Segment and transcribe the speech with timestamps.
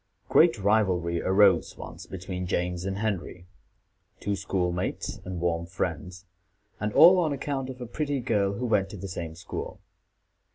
[0.29, 3.45] Great rivalry arose once between James and Henry,
[4.19, 6.25] two school mates and warm friends,
[6.79, 9.79] and all on account of a pretty girl who went to the same school.